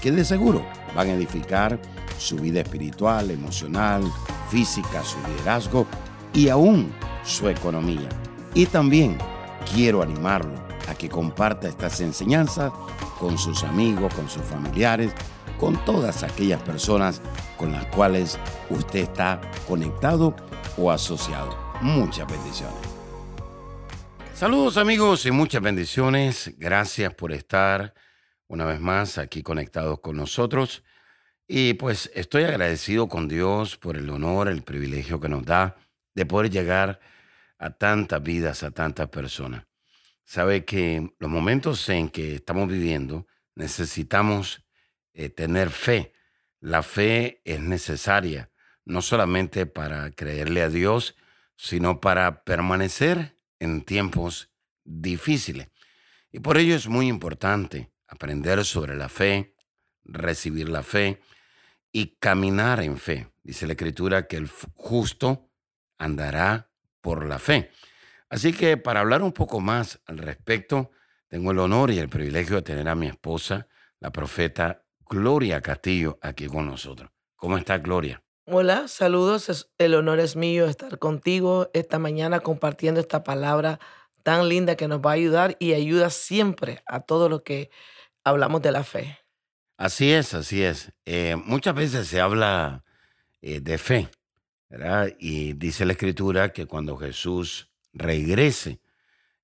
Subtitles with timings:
[0.00, 1.80] que de seguro van a edificar
[2.18, 4.02] su vida espiritual, emocional,
[4.50, 5.86] física, su liderazgo
[6.32, 6.92] y aún
[7.24, 8.08] su economía.
[8.54, 9.18] Y también
[9.74, 10.54] quiero animarlo
[10.88, 12.72] a que comparta estas enseñanzas
[13.18, 15.12] con sus amigos, con sus familiares,
[15.58, 17.20] con todas aquellas personas
[17.56, 18.38] con las cuales
[18.70, 20.34] usted está conectado
[20.76, 21.56] o asociado.
[21.80, 22.76] Muchas bendiciones.
[24.34, 26.52] Saludos amigos y muchas bendiciones.
[26.58, 27.94] Gracias por estar
[28.48, 30.82] una vez más aquí conectados con nosotros.
[31.48, 35.76] Y pues estoy agradecido con Dios por el honor, el privilegio que nos da
[36.14, 37.00] de poder llegar
[37.58, 39.64] a tantas vidas, a tantas personas.
[40.24, 44.64] Sabe que los momentos en que estamos viviendo necesitamos
[45.14, 46.12] eh, tener fe.
[46.60, 48.50] La fe es necesaria,
[48.84, 51.14] no solamente para creerle a Dios,
[51.56, 54.50] sino para permanecer en tiempos
[54.84, 55.68] difíciles.
[56.32, 59.54] Y por ello es muy importante aprender sobre la fe,
[60.04, 61.20] recibir la fe
[61.92, 63.32] y caminar en fe.
[63.42, 65.50] Dice la Escritura que el justo
[65.98, 67.70] andará por la fe.
[68.28, 70.90] Así que para hablar un poco más al respecto,
[71.28, 73.68] tengo el honor y el privilegio de tener a mi esposa,
[74.00, 77.10] la profeta Gloria Castillo, aquí con nosotros.
[77.36, 78.22] ¿Cómo está Gloria?
[78.46, 79.70] Hola, saludos.
[79.78, 83.80] El honor es mío estar contigo esta mañana compartiendo esta palabra
[84.22, 87.70] tan linda que nos va a ayudar y ayuda siempre a todo lo que
[88.26, 89.18] hablamos de la fe.
[89.78, 90.92] Así es, así es.
[91.04, 92.84] Eh, muchas veces se habla
[93.40, 94.08] eh, de fe,
[94.68, 95.14] ¿verdad?
[95.18, 98.80] Y dice la escritura que cuando Jesús regrese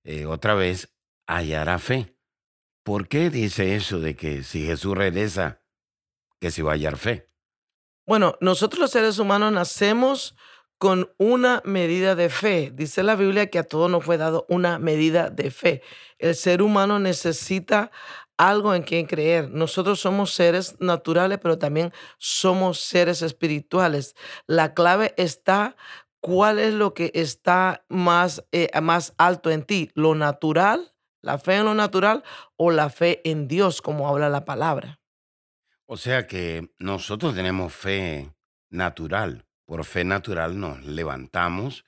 [0.03, 0.93] eh, otra vez,
[1.27, 2.17] hallará fe.
[2.83, 5.61] ¿Por qué dice eso de que si Jesús regresa,
[6.41, 7.29] que se va a hallar fe?
[8.05, 10.35] Bueno, nosotros los seres humanos nacemos
[10.83, 12.73] con una medida de fe.
[12.75, 15.81] Dice la Biblia que a todos nos fue dado una medida de fe.
[16.19, 17.93] El ser humano necesita
[18.49, 19.51] algo en quien creer.
[19.51, 24.17] Nosotros somos seres naturales, pero también somos seres espirituales.
[24.47, 25.77] La clave está
[26.21, 31.57] cuál es lo que está más, eh, más alto en ti, lo natural, la fe
[31.57, 32.25] en lo natural
[32.57, 35.01] o la fe en Dios, como habla la palabra.
[35.87, 38.35] O sea que nosotros tenemos fe
[38.71, 39.47] natural.
[39.67, 41.85] Por fe natural nos levantamos,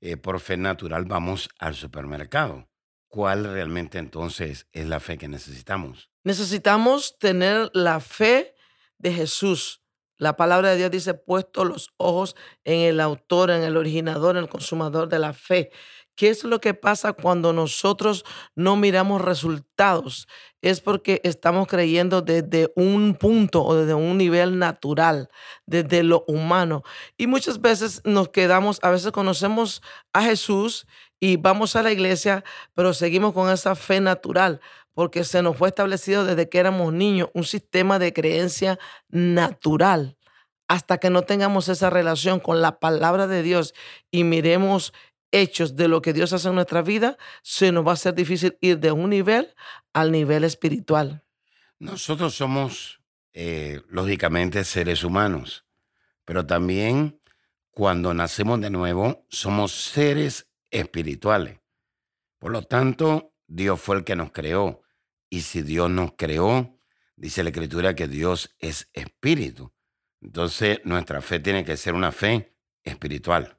[0.00, 2.71] eh, por fe natural vamos al supermercado.
[3.12, 6.08] ¿Cuál realmente entonces es la fe que necesitamos?
[6.24, 8.54] Necesitamos tener la fe
[8.96, 9.82] de Jesús.
[10.16, 14.44] La palabra de Dios dice, puesto los ojos en el autor, en el originador, en
[14.44, 15.70] el consumador de la fe.
[16.14, 18.24] ¿Qué es lo que pasa cuando nosotros
[18.54, 20.28] no miramos resultados?
[20.60, 25.30] Es porque estamos creyendo desde un punto o desde un nivel natural,
[25.66, 26.82] desde lo humano.
[27.16, 30.86] Y muchas veces nos quedamos, a veces conocemos a Jesús
[31.18, 32.44] y vamos a la iglesia,
[32.74, 34.60] pero seguimos con esa fe natural,
[34.92, 40.16] porque se nos fue establecido desde que éramos niños un sistema de creencia natural
[40.72, 43.74] hasta que no tengamos esa relación con la palabra de Dios
[44.10, 44.94] y miremos
[45.32, 48.56] hechos de lo que Dios hace en nuestra vida, se nos va a ser difícil
[48.60, 49.54] ir de un nivel
[49.92, 51.24] al nivel espiritual.
[51.78, 53.00] Nosotros somos,
[53.32, 55.64] eh, lógicamente, seres humanos,
[56.24, 57.20] pero también
[57.70, 61.58] cuando nacemos de nuevo, somos seres espirituales.
[62.38, 64.82] Por lo tanto, Dios fue el que nos creó.
[65.30, 66.78] Y si Dios nos creó,
[67.16, 69.72] dice la Escritura que Dios es espíritu.
[70.20, 72.54] Entonces, nuestra fe tiene que ser una fe
[72.84, 73.58] espiritual.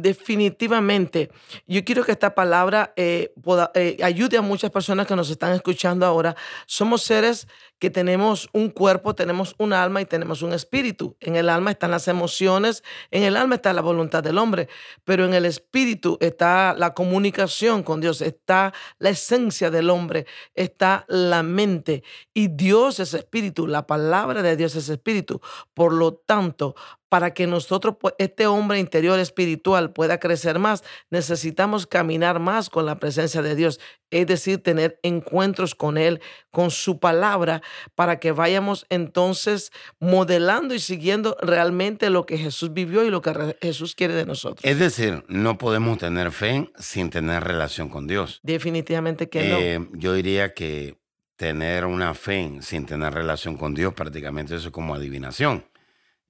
[0.00, 1.28] Definitivamente.
[1.66, 3.34] Yo quiero que esta palabra eh,
[3.74, 6.36] eh, ayude a muchas personas que nos están escuchando ahora.
[6.66, 7.48] Somos seres
[7.80, 11.16] que tenemos un cuerpo, tenemos un alma y tenemos un espíritu.
[11.18, 14.68] En el alma están las emociones, en el alma está la voluntad del hombre,
[15.02, 21.06] pero en el espíritu está la comunicación con Dios, está la esencia del hombre, está
[21.08, 22.04] la mente.
[22.34, 25.40] Y Dios es espíritu, la palabra de Dios es espíritu.
[25.74, 26.76] Por lo tanto,
[27.08, 32.98] para que nosotros, este hombre interior espiritual pueda crecer más, necesitamos caminar más con la
[32.98, 36.20] presencia de Dios, es decir, tener encuentros con Él,
[36.50, 37.62] con su palabra,
[37.94, 39.70] para que vayamos entonces
[40.00, 44.64] modelando y siguiendo realmente lo que Jesús vivió y lo que Jesús quiere de nosotros.
[44.64, 48.40] Es decir, no podemos tener fe sin tener relación con Dios.
[48.42, 49.58] Definitivamente que no.
[49.58, 50.98] Eh, yo diría que
[51.36, 55.64] tener una fe sin tener relación con Dios, prácticamente eso es como adivinación.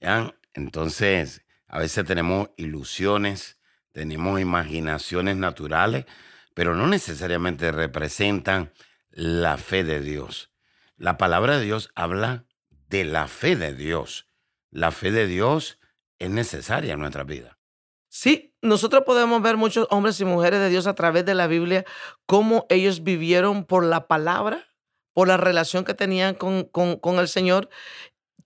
[0.00, 0.34] ¿ya?
[0.58, 3.58] Entonces, a veces tenemos ilusiones,
[3.92, 6.04] tenemos imaginaciones naturales,
[6.52, 8.72] pero no necesariamente representan
[9.10, 10.50] la fe de Dios.
[10.96, 12.44] La palabra de Dios habla
[12.88, 14.26] de la fe de Dios.
[14.70, 15.78] La fe de Dios
[16.18, 17.58] es necesaria en nuestra vida.
[18.08, 21.84] Sí, nosotros podemos ver muchos hombres y mujeres de Dios a través de la Biblia,
[22.26, 24.74] cómo ellos vivieron por la palabra,
[25.12, 27.68] por la relación que tenían con, con, el Señor,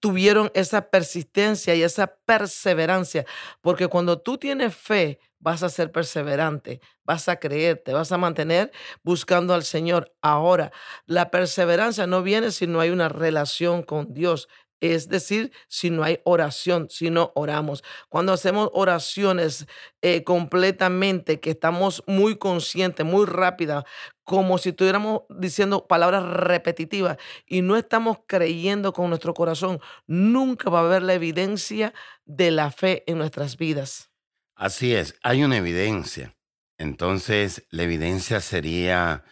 [0.02, 3.25] tuvieron esa persistencia y esa perseverancia,
[3.60, 8.19] porque cuando tú tienes fe, vas a ser perseverante, vas a creer, te vas a
[8.19, 8.72] mantener
[9.04, 10.12] buscando al Señor.
[10.20, 10.72] Ahora,
[11.06, 14.49] la perseverancia no viene si no hay una relación con Dios.
[14.81, 17.84] Es decir, si no hay oración, si no oramos.
[18.08, 19.66] Cuando hacemos oraciones
[20.00, 23.84] eh, completamente, que estamos muy conscientes, muy rápidas,
[24.24, 30.80] como si estuviéramos diciendo palabras repetitivas y no estamos creyendo con nuestro corazón, nunca va
[30.80, 31.92] a haber la evidencia
[32.24, 34.10] de la fe en nuestras vidas.
[34.54, 36.36] Así es, hay una evidencia.
[36.78, 39.24] Entonces, la evidencia sería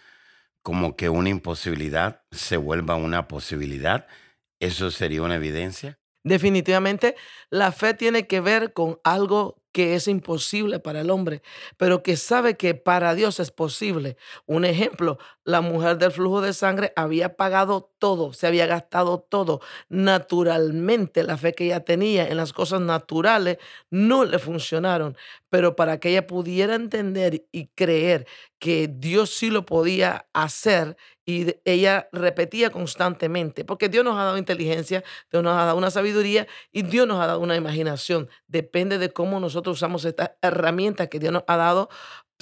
[0.62, 4.06] como que una imposibilidad se vuelva una posibilidad
[4.60, 5.98] ¿Eso sería una evidencia?
[6.22, 7.16] Definitivamente,
[7.48, 11.42] la fe tiene que ver con algo que es imposible para el hombre,
[11.76, 14.16] pero que sabe que para Dios es posible.
[14.46, 19.60] Un ejemplo, la mujer del flujo de sangre había pagado todo, se había gastado todo.
[19.88, 23.58] Naturalmente, la fe que ella tenía en las cosas naturales
[23.90, 25.16] no le funcionaron,
[25.48, 28.26] pero para que ella pudiera entender y creer
[28.58, 34.38] que Dios sí lo podía hacer y ella repetía constantemente, porque Dios nos ha dado
[34.38, 38.28] inteligencia, Dios nos ha dado una sabiduría y Dios nos ha dado una imaginación.
[38.48, 41.88] Depende de cómo nosotros usamos esta herramienta que Dios nos ha dado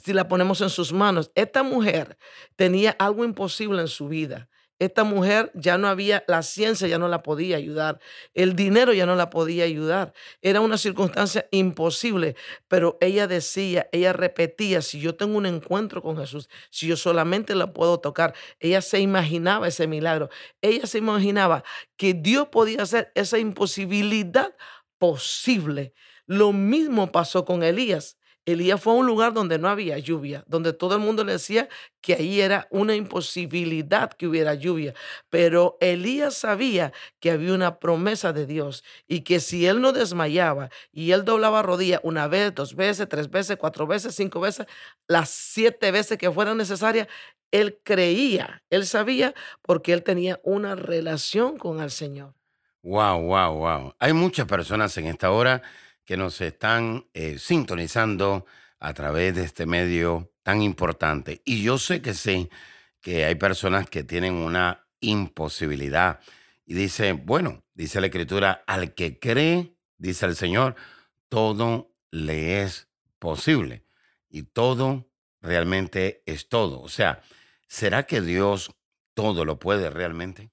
[0.03, 1.31] si la ponemos en sus manos.
[1.35, 2.19] Esta mujer
[2.56, 4.49] tenía algo imposible en su vida.
[4.79, 7.99] Esta mujer ya no había, la ciencia ya no la podía ayudar,
[8.32, 10.12] el dinero ya no la podía ayudar.
[10.41, 12.37] Era una circunstancia imposible,
[12.69, 17.56] pero ella decía, ella repetía, si yo tengo un encuentro con Jesús, si yo solamente
[17.56, 20.31] la puedo tocar, ella se imaginaba ese milagro,
[20.62, 21.65] ella se imaginaba
[21.97, 24.55] que Dios podía hacer esa imposibilidad
[24.99, 25.93] posible.
[26.28, 28.19] Lo mismo pasó con Elías.
[28.44, 31.69] Elías fue a un lugar donde no había lluvia, donde todo el mundo le decía
[32.02, 34.94] que ahí era una imposibilidad que hubiera lluvia.
[35.30, 40.69] Pero Elías sabía que había una promesa de Dios y que si él no desmayaba
[40.92, 44.66] y él doblaba rodilla una vez, dos veces, tres veces, cuatro veces, cinco veces,
[45.06, 47.08] las siete veces que fueran necesarias,
[47.50, 52.34] él creía, él sabía porque él tenía una relación con el Señor.
[52.82, 53.94] Wow, wow, wow.
[53.98, 55.62] Hay muchas personas en esta hora
[56.08, 58.46] que nos están eh, sintonizando
[58.81, 61.43] a través de este medio tan importante.
[61.44, 62.49] Y yo sé que sé
[63.02, 66.20] que hay personas que tienen una imposibilidad.
[66.64, 70.76] Y dice, bueno, dice la escritura, al que cree, dice el Señor,
[71.28, 72.88] todo le es
[73.19, 73.84] posible.
[74.31, 75.10] Y todo
[75.43, 76.81] realmente es todo.
[76.81, 77.20] O sea,
[77.66, 78.75] ¿será que Dios
[79.12, 80.49] todo lo puede realmente?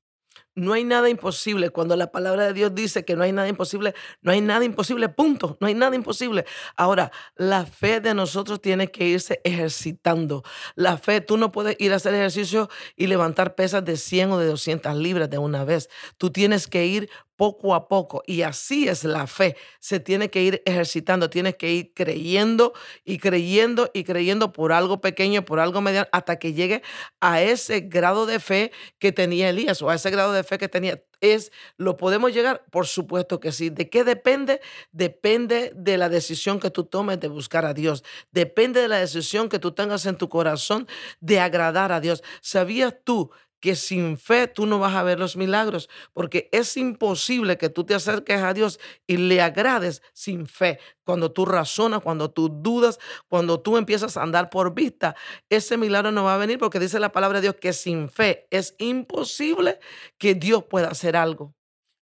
[0.56, 1.70] No hay nada imposible.
[1.70, 5.10] Cuando la palabra de Dios dice que no hay nada imposible, no hay nada imposible,
[5.10, 5.58] punto.
[5.60, 6.46] No hay nada imposible.
[6.78, 10.44] Ahora, la fe de nosotros tiene que irse ejercitando.
[10.76, 14.38] La fe, tú no puedes ir a hacer ejercicio y levantar pesas de 100 o
[14.40, 15.90] de 200 libras de una vez.
[16.18, 18.24] Tú tienes que ir poco a poco.
[18.26, 19.56] Y así es la fe.
[19.80, 25.02] Se tiene que ir ejercitando, tienes que ir creyendo y creyendo y creyendo por algo
[25.02, 26.82] pequeño, por algo mediano, hasta que llegue
[27.20, 30.70] a ese grado de fe que tenía Elías o a ese grado de fe que
[30.70, 31.04] tenía.
[31.22, 32.66] Es, ¿Lo podemos llegar?
[32.70, 33.70] Por supuesto que sí.
[33.70, 34.62] ¿De qué depende?
[34.92, 38.04] Depende de la decisión que tú tomes de buscar a Dios.
[38.32, 40.88] Depende de la decisión que tú tengas en tu corazón
[41.22, 42.24] de agradar a Dios.
[42.42, 47.58] ¿Sabías tú que sin fe tú no vas a ver los milagros, porque es imposible
[47.58, 50.80] que tú te acerques a Dios y le agrades sin fe.
[51.04, 55.16] Cuando tú razonas, cuando tú dudas, cuando tú empiezas a andar por vista,
[55.50, 58.48] ese milagro no va a venir porque dice la palabra de Dios que sin fe
[58.52, 59.80] es imposible
[60.18, 61.56] que Dios pueda hacer algo.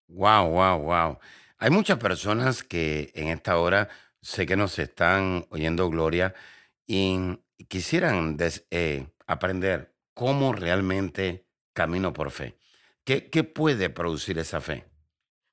[0.08, 1.20] Wow, wow, wow.
[1.58, 3.90] Hay muchas personas que en esta hora
[4.22, 6.34] sé que nos están oyendo Gloria
[6.86, 8.38] y quisieran
[8.72, 12.58] eh, aprender cómo realmente camino por fe.
[13.04, 14.86] ¿Qué, puede producir esa fe?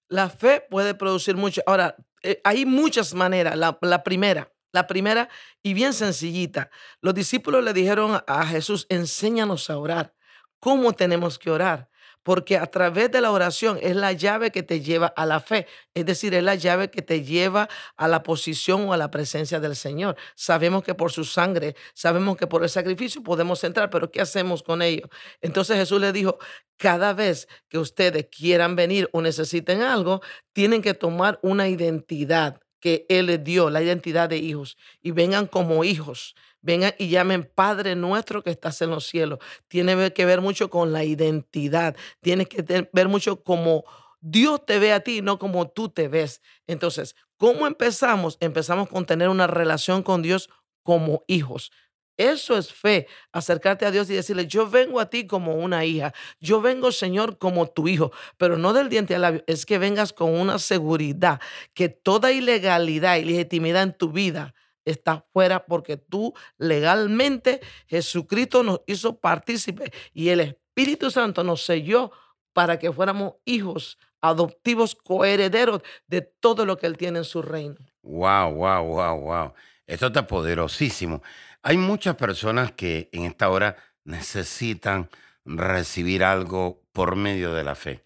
[0.08, 1.62] La fe puede producir mucho.
[1.66, 3.56] Ahora, eh, hay muchas maneras.
[3.56, 5.28] La, la, primera, la primera
[5.62, 6.70] y bien sencillita.
[7.00, 10.14] Los discípulos le dijeron a Jesús, enséñanos a orar.
[10.60, 11.89] ¿Cómo tenemos que orar?
[12.22, 15.66] Porque a través de la oración es la llave que te lleva a la fe,
[15.94, 19.60] es decir, es la llave que te lleva a la posición o a la presencia
[19.60, 20.16] del Señor.
[20.34, 24.62] Sabemos que por su sangre, sabemos que por el sacrificio podemos entrar, pero ¿qué hacemos
[24.62, 25.08] con ello?
[25.40, 26.38] Entonces Jesús le dijo,
[26.76, 30.20] cada vez que ustedes quieran venir o necesiten algo,
[30.52, 35.46] tienen que tomar una identidad que Él les dio, la identidad de hijos, y vengan
[35.46, 39.38] como hijos vengan y llamen Padre nuestro que estás en los cielos.
[39.68, 43.84] Tiene que ver mucho con la identidad, tiene que ver mucho como
[44.20, 46.42] Dios te ve a ti, no como tú te ves.
[46.66, 48.36] Entonces, ¿cómo empezamos?
[48.40, 50.50] Empezamos con tener una relación con Dios
[50.82, 51.72] como hijos.
[52.20, 56.12] Eso es fe, acercarte a Dios y decirle, yo vengo a ti como una hija,
[56.38, 60.12] yo vengo, Señor, como tu hijo, pero no del diente al labio, es que vengas
[60.12, 61.40] con una seguridad
[61.72, 64.52] que toda ilegalidad y legitimidad en tu vida
[64.84, 72.12] está fuera porque tú legalmente Jesucristo nos hizo partícipe y el Espíritu Santo nos selló
[72.52, 77.76] para que fuéramos hijos adoptivos, coherederos de todo lo que Él tiene en su reino.
[78.02, 79.54] Wow, wow, wow, wow.
[79.86, 81.20] Esto está poderosísimo.
[81.62, 85.10] Hay muchas personas que en esta hora necesitan
[85.44, 88.04] recibir algo por medio de la fe.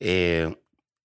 [0.00, 0.56] Eh,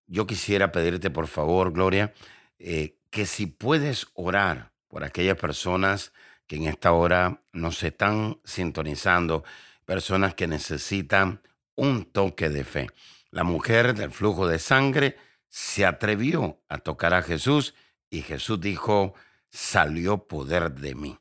[0.08, 2.14] yo quisiera pedirte, por favor, Gloria,
[2.60, 6.14] eh, que si puedes orar por aquellas personas
[6.48, 9.44] que en esta hora nos están sintonizando,
[9.86, 11.42] personas que necesitan
[11.76, 12.88] un toque de fe.
[13.32, 15.18] La mujer del flujo de sangre
[15.48, 17.74] se atrevió a tocar a Jesús
[18.10, 19.14] y Jesús dijo,
[19.50, 21.21] salió poder de mí.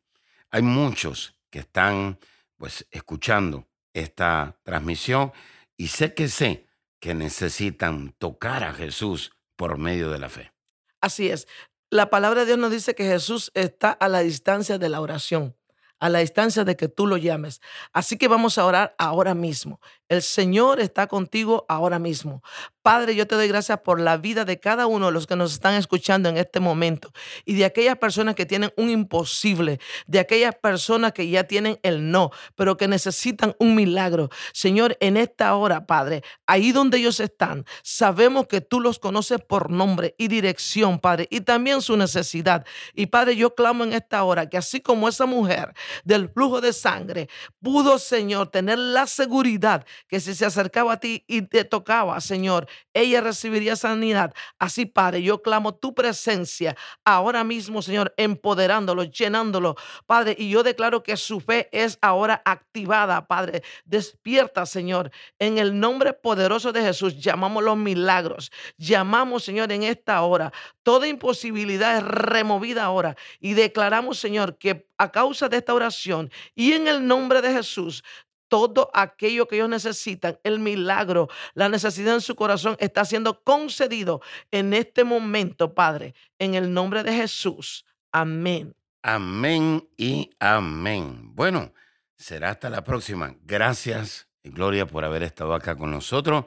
[0.50, 2.18] Hay muchos que están
[2.56, 5.32] pues escuchando esta transmisión
[5.76, 6.66] y sé que sé
[7.00, 10.52] que necesitan tocar a Jesús por medio de la fe.
[11.00, 11.48] Así es.
[11.90, 15.56] La palabra de Dios nos dice que Jesús está a la distancia de la oración,
[16.00, 17.60] a la distancia de que tú lo llames.
[17.92, 19.80] Así que vamos a orar ahora mismo.
[20.08, 22.42] El Señor está contigo ahora mismo.
[22.82, 25.52] Padre, yo te doy gracias por la vida de cada uno de los que nos
[25.52, 27.12] están escuchando en este momento
[27.44, 32.10] y de aquellas personas que tienen un imposible, de aquellas personas que ya tienen el
[32.10, 34.30] no, pero que necesitan un milagro.
[34.52, 39.70] Señor, en esta hora, Padre, ahí donde ellos están, sabemos que tú los conoces por
[39.70, 42.66] nombre y dirección, Padre, y también su necesidad.
[42.94, 46.72] Y Padre, yo clamo en esta hora que así como esa mujer del flujo de
[46.72, 47.28] sangre
[47.62, 52.66] pudo, Señor, tener la seguridad que si se acercaba a ti y te tocaba, Señor,
[52.94, 54.32] ella recibiría sanidad.
[54.58, 61.02] Así, Padre, yo clamo tu presencia ahora mismo, Señor, empoderándolo, llenándolo, Padre, y yo declaro
[61.02, 63.62] que su fe es ahora activada, Padre.
[63.84, 67.20] Despierta, Señor, en el nombre poderoso de Jesús.
[67.20, 68.50] Llamamos los milagros.
[68.76, 70.52] Llamamos, Señor, en esta hora.
[70.82, 76.72] Toda imposibilidad es removida ahora y declaramos, Señor, que a causa de esta oración y
[76.72, 78.04] en el nombre de Jesús,
[78.48, 84.20] todo aquello que ellos necesitan, el milagro, la necesidad en su corazón está siendo concedido
[84.50, 87.86] en este momento, Padre, en el nombre de Jesús.
[88.12, 88.76] Amén.
[89.02, 91.34] Amén y amén.
[91.34, 91.72] Bueno,
[92.18, 93.34] será hasta la próxima.
[93.44, 96.44] Gracias, Gloria, por haber estado acá con nosotros.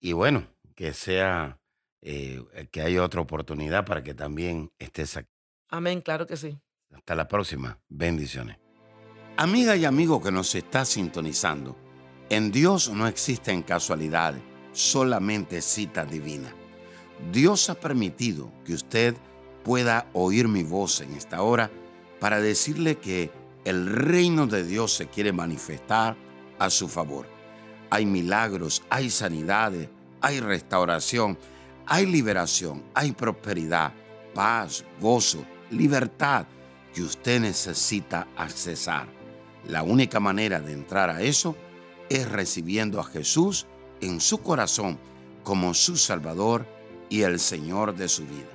[0.00, 1.60] Y bueno, que sea,
[2.00, 5.28] eh, que haya otra oportunidad para que también estés aquí.
[5.68, 6.58] Amén, claro que sí.
[6.92, 7.78] Hasta la próxima.
[7.88, 8.58] Bendiciones.
[9.36, 11.76] Amiga y amigo que nos está sintonizando,
[12.28, 16.54] en Dios no existen casualidades, solamente cita divina.
[17.32, 19.16] Dios ha permitido que usted
[19.64, 21.70] pueda oír mi voz en esta hora
[22.20, 23.30] para decirle que
[23.64, 26.16] el reino de Dios se quiere manifestar
[26.58, 27.26] a su favor.
[27.90, 29.88] Hay milagros, hay sanidades,
[30.20, 31.38] hay restauración,
[31.86, 33.92] hay liberación, hay prosperidad,
[34.34, 36.46] paz, gozo, libertad
[36.94, 39.06] que usted necesita accesar.
[39.68, 41.56] La única manera de entrar a eso
[42.08, 43.66] es recibiendo a Jesús
[44.00, 44.98] en su corazón
[45.44, 46.66] como su Salvador
[47.08, 48.50] y el Señor de su vida.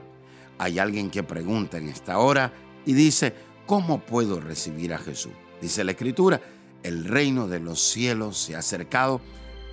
[0.58, 2.53] Hay alguien que pregunta en esta hora
[2.86, 3.34] y dice,
[3.65, 5.34] ¿cómo puedo recibir a Jesús?
[5.62, 6.41] Dice la Escritura,
[6.84, 9.22] el reino de los cielos se ha acercado,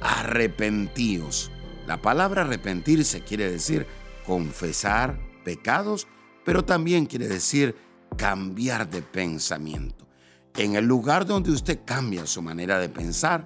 [0.01, 1.51] arrepentíos.
[1.87, 3.87] La palabra arrepentirse quiere decir
[4.27, 6.07] confesar pecados,
[6.45, 7.77] pero también quiere decir
[8.17, 10.07] cambiar de pensamiento.
[10.57, 13.45] En el lugar donde usted cambia su manera de pensar,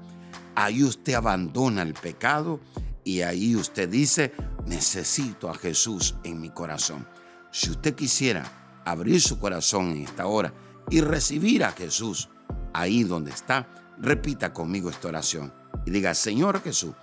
[0.55, 2.61] ahí usted abandona el pecado
[3.05, 4.33] y ahí usted dice,
[4.67, 7.09] necesito a Jesús en mi corazón.
[7.51, 10.53] Si usted quisiera abrir su corazón en esta hora
[10.91, 12.29] y recibir a Jesús
[12.75, 15.53] ahí donde está, repita conmigo esta oración
[15.87, 16.95] y diga, Señor Jesús,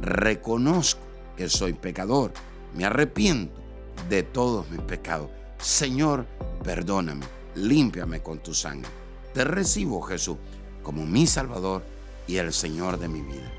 [0.00, 1.00] reconozco
[1.36, 2.32] que soy pecador,
[2.74, 3.60] me arrepiento
[4.08, 5.30] de todos mis pecados.
[5.58, 6.26] Señor,
[6.64, 8.90] perdóname, límpiame con tu sangre
[9.34, 10.36] te recibo, Jesús,
[10.84, 11.84] como mi Salvador
[12.28, 13.52] y el Señor de mi vida.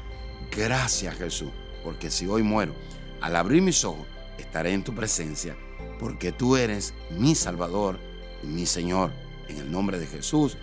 [0.55, 1.49] gracias Jesús,
[1.83, 2.73] porque si hoy muero,
[3.19, 4.07] al abrir mis ojos,
[4.37, 5.57] estaré en tu presencia,
[5.99, 7.99] porque tú eres mi Salvador
[8.41, 9.11] y mi Señor.
[9.49, 10.57] En el nombre de Jesús,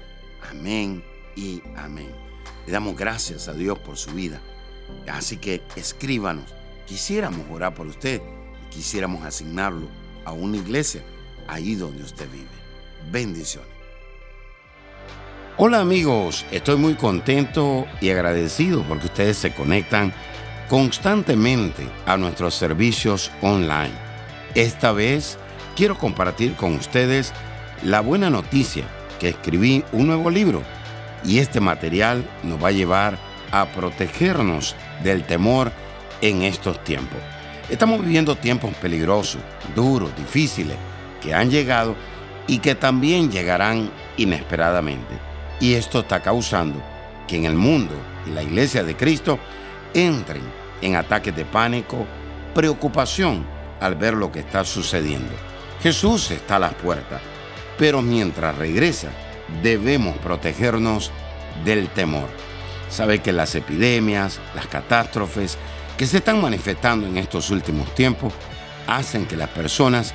[0.51, 1.05] amén
[1.37, 2.11] y amén.
[2.67, 4.41] Le damos gracias a Dios por su vida.
[5.09, 6.47] Así que escríbanos.
[6.87, 8.23] Quisiéramos orar por usted
[8.67, 9.89] y quisiéramos asignarlo
[10.25, 11.05] a una iglesia
[11.49, 12.49] ahí donde usted vive.
[13.11, 13.73] Bendiciones.
[15.59, 20.13] Hola amigos, estoy muy contento y agradecido porque ustedes se conectan
[20.69, 23.93] constantemente a nuestros servicios online.
[24.55, 25.39] Esta vez
[25.77, 27.33] quiero compartir con ustedes
[27.83, 28.85] la buena noticia
[29.21, 30.63] que escribí un nuevo libro
[31.25, 33.19] y este material nos va a llevar
[33.51, 35.71] a protegernos del temor
[36.23, 37.21] en estos tiempos.
[37.69, 39.41] Estamos viviendo tiempos peligrosos,
[39.75, 40.77] duros, difíciles,
[41.23, 41.95] que han llegado
[42.47, 45.19] y que también llegarán inesperadamente.
[45.61, 46.83] Y esto está causando
[47.27, 47.95] que en el mundo
[48.27, 49.39] y la iglesia de Cristo
[49.95, 50.43] entren
[50.81, 52.07] en ataques de pánico,
[52.55, 53.47] preocupación
[53.81, 55.33] al ver lo que está sucediendo.
[55.83, 57.21] Jesús está a las puertas,
[57.79, 59.09] pero mientras regresa
[59.63, 61.11] debemos protegernos
[61.65, 62.29] del temor.
[62.89, 65.57] Sabe que las epidemias, las catástrofes
[65.97, 68.33] que se están manifestando en estos últimos tiempos
[68.87, 70.15] hacen que las personas